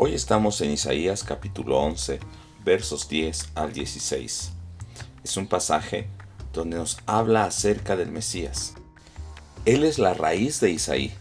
[0.00, 2.20] Hoy estamos en Isaías capítulo 11,
[2.64, 4.52] versos 10 al 16.
[5.24, 6.06] Es un pasaje
[6.52, 8.74] donde nos habla acerca del Mesías.
[9.64, 11.12] Él es la raíz de Isaí,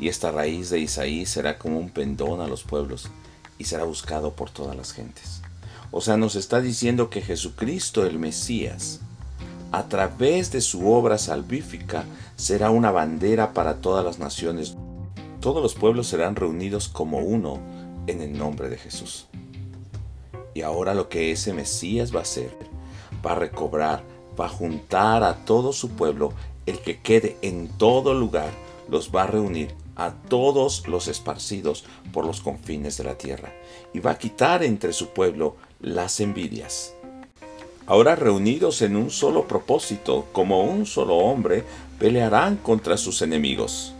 [0.00, 3.08] y esta raíz de Isaí será como un pendón a los pueblos
[3.58, 5.42] y será buscado por todas las gentes.
[5.92, 8.98] O sea, nos está diciendo que Jesucristo el Mesías,
[9.70, 14.74] a través de su obra salvífica, será una bandera para todas las naciones.
[15.38, 17.79] Todos los pueblos serán reunidos como uno
[18.10, 19.26] en el nombre de Jesús.
[20.54, 22.56] Y ahora lo que ese Mesías va a hacer,
[23.24, 24.02] va a recobrar,
[24.38, 26.32] va a juntar a todo su pueblo,
[26.66, 28.50] el que quede en todo lugar,
[28.88, 33.52] los va a reunir a todos los esparcidos por los confines de la tierra,
[33.92, 36.94] y va a quitar entre su pueblo las envidias.
[37.86, 41.64] Ahora reunidos en un solo propósito, como un solo hombre,
[41.98, 43.94] pelearán contra sus enemigos.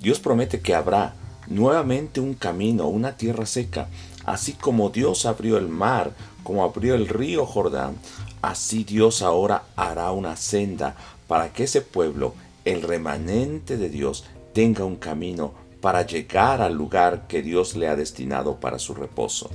[0.00, 1.14] Dios promete que habrá
[1.48, 3.88] nuevamente un camino, una tierra seca,
[4.24, 7.96] así como Dios abrió el mar, como abrió el río Jordán,
[8.42, 14.84] así Dios ahora hará una senda para que ese pueblo, el remanente de Dios, tenga
[14.84, 19.50] un camino para llegar al lugar que Dios le ha destinado para su reposo.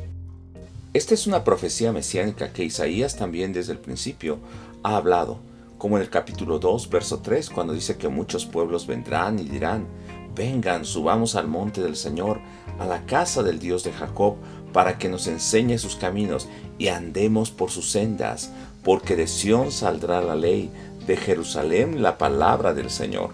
[0.93, 4.39] Esta es una profecía mesiánica que Isaías también desde el principio
[4.83, 5.39] ha hablado,
[5.77, 9.87] como en el capítulo 2, verso 3, cuando dice que muchos pueblos vendrán y dirán,
[10.35, 12.39] Vengan, subamos al monte del Señor,
[12.79, 14.35] a la casa del Dios de Jacob,
[14.71, 18.51] para que nos enseñe sus caminos y andemos por sus sendas,
[18.83, 20.71] porque de Sión saldrá la ley,
[21.05, 23.31] de Jerusalén la palabra del Señor.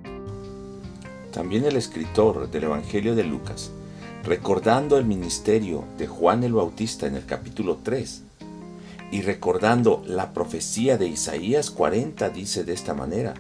[1.32, 3.72] También el escritor del Evangelio de Lucas,
[4.24, 8.24] recordando el ministerio de Juan el Bautista en el capítulo 3,
[9.12, 13.36] y recordando la profecía de Isaías 40, dice de esta manera,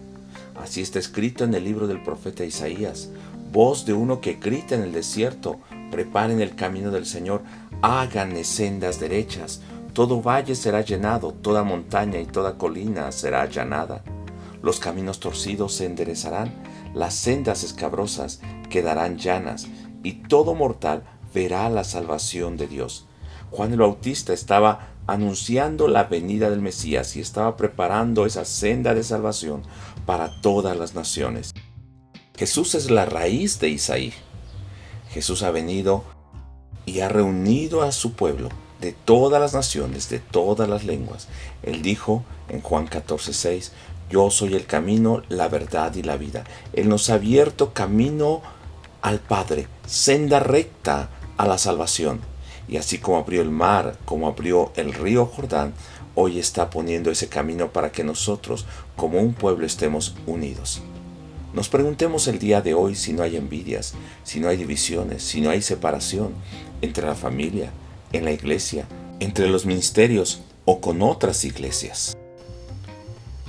[0.55, 3.09] Así está escrito en el libro del profeta Isaías,
[3.51, 5.59] voz de uno que grita en el desierto,
[5.91, 7.41] preparen el camino del Señor,
[7.81, 9.61] háganle sendas derechas,
[9.93, 14.03] todo valle será llenado, toda montaña y toda colina será allanada.
[14.61, 16.53] Los caminos torcidos se enderezarán,
[16.93, 19.67] las sendas escabrosas quedarán llanas,
[20.03, 21.03] y todo mortal
[21.33, 23.07] verá la salvación de Dios.
[23.51, 29.03] Juan el Bautista estaba anunciando la venida del Mesías y estaba preparando esa senda de
[29.03, 29.63] salvación
[30.05, 31.53] para todas las naciones.
[32.37, 34.13] Jesús es la raíz de Isaí.
[35.09, 36.03] Jesús ha venido
[36.85, 38.49] y ha reunido a su pueblo
[38.79, 41.27] de todas las naciones, de todas las lenguas.
[41.63, 43.71] Él dijo en Juan 14, 6,
[44.11, 46.43] yo soy el camino, la verdad y la vida.
[46.73, 48.43] Él nos ha abierto camino
[49.01, 52.21] al Padre, senda recta a la salvación.
[52.67, 55.73] Y así como abrió el mar, como abrió el río Jordán,
[56.13, 60.83] hoy está poniendo ese camino para que nosotros, como un pueblo, estemos unidos.
[61.57, 65.41] Nos preguntemos el día de hoy si no hay envidias, si no hay divisiones, si
[65.41, 66.35] no hay separación
[66.83, 67.71] entre la familia,
[68.13, 68.85] en la iglesia,
[69.19, 72.15] entre los ministerios o con otras iglesias.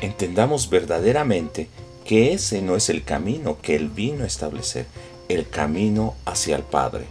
[0.00, 1.68] Entendamos verdaderamente
[2.06, 4.86] que ese no es el camino que Él vino a establecer,
[5.28, 7.04] el camino hacia el Padre.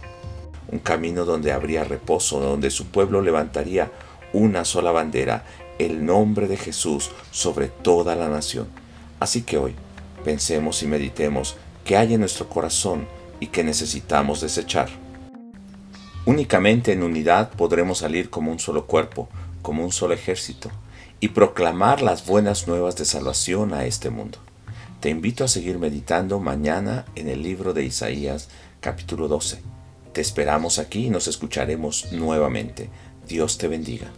[0.72, 3.92] Un camino donde habría reposo, donde su pueblo levantaría
[4.32, 5.44] una sola bandera,
[5.78, 8.66] el nombre de Jesús sobre toda la nación.
[9.20, 9.76] Así que hoy,
[10.18, 13.06] pensemos y meditemos qué hay en nuestro corazón
[13.40, 14.88] y que necesitamos desechar.
[16.26, 19.28] Únicamente en unidad podremos salir como un solo cuerpo,
[19.62, 20.70] como un solo ejército,
[21.20, 24.38] y proclamar las buenas nuevas de salvación a este mundo.
[25.00, 28.48] Te invito a seguir meditando mañana en el libro de Isaías
[28.80, 29.60] capítulo 12.
[30.12, 32.90] Te esperamos aquí y nos escucharemos nuevamente.
[33.26, 34.10] Dios te bendiga.